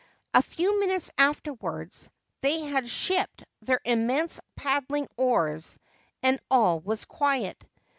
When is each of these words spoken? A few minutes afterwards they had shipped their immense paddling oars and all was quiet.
A 0.33 0.41
few 0.41 0.79
minutes 0.79 1.11
afterwards 1.15 2.09
they 2.41 2.61
had 2.61 2.89
shipped 2.89 3.43
their 3.61 3.79
immense 3.85 4.41
paddling 4.55 5.07
oars 5.15 5.77
and 6.23 6.39
all 6.49 6.79
was 6.79 7.05
quiet. 7.05 7.63